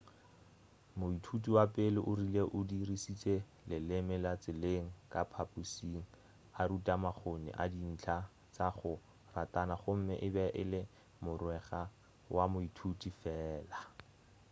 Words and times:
moithuti 0.99 1.49
wa 1.57 1.65
pele 1.75 1.99
o 2.09 2.11
rile 2.19 2.41
o 2.57 2.59
'dirišitše 2.67 3.35
leleme 3.69 4.15
la 4.25 4.33
tseleng 4.41 4.87
ka 5.11 5.21
phaphušing 5.31 5.95
a 6.59 6.61
rutha 6.69 6.95
makgoni 7.03 7.49
a 7.63 7.65
dintlha 7.73 8.17
tša 8.53 8.67
go 8.77 8.93
ratana 9.35 9.75
gomme 9.81 10.15
e 10.27 10.29
be 10.35 10.45
e 10.61 10.63
le 10.71 10.81
mogwera 11.23 11.81
wa 12.35 12.43
moithuti 12.53 13.09
fela.' 13.21 13.81